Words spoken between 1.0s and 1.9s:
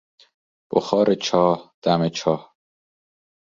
چاه،